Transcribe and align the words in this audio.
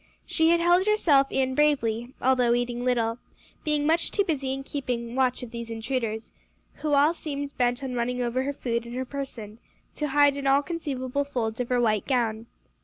She 0.25 0.49
had 0.49 0.59
held 0.59 0.87
herself 0.87 1.27
in 1.29 1.53
bravely, 1.53 2.11
although 2.19 2.55
eating 2.55 2.83
little, 2.83 3.19
being 3.63 3.85
much 3.85 4.09
too 4.09 4.23
busy 4.23 4.51
in 4.51 4.63
keeping 4.63 5.13
watch 5.13 5.43
of 5.43 5.51
these 5.51 5.69
intruders, 5.69 6.31
who 6.77 6.93
all 6.93 7.13
seemed 7.13 7.55
bent 7.59 7.83
on 7.83 7.93
running 7.93 8.19
over 8.19 8.41
her 8.41 8.51
food 8.53 8.87
and 8.87 8.95
her 8.95 9.05
person, 9.05 9.59
to 9.93 10.07
hide 10.07 10.37
in 10.37 10.47
all 10.47 10.63
conceivable 10.63 11.23
folds 11.23 11.59
of 11.59 11.69
her 11.69 11.79
white 11.79 12.07
gown. 12.07 12.47